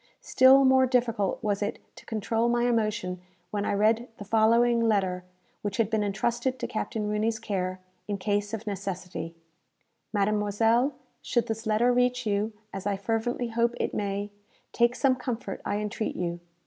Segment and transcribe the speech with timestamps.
[0.23, 5.23] Still more difficult was it to control my emotion when I read the following letter,
[5.61, 9.35] which had been entrusted to Captain Rooney's care, in case of necessity:
[10.11, 14.31] "MADEMOISELLE, Should this letter reach you, as I fervently hope it may,
[14.73, 16.39] take some comfort, I entreat you.